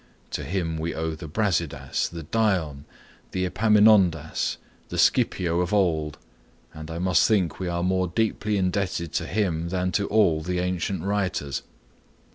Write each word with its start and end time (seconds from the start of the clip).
To 0.31 0.43
him 0.43 0.79
we 0.79 0.95
owe 0.95 1.13
the 1.13 1.27
Brasidas, 1.27 2.09
the 2.09 2.23
Dion, 2.23 2.85
the 3.33 3.45
Epaminondas, 3.45 4.57
the 4.89 4.97
Scipio 4.97 5.59
of 5.59 5.75
old, 5.75 6.17
and 6.73 6.89
I 6.89 6.97
must 6.97 7.27
think 7.27 7.59
we 7.59 7.67
are 7.67 7.83
more 7.83 8.07
deeply 8.07 8.57
indebted 8.57 9.13
to 9.13 9.27
him 9.27 9.69
than 9.69 9.91
to 9.91 10.07
all 10.07 10.41
the 10.41 10.57
ancient 10.57 11.03
writers. 11.03 11.61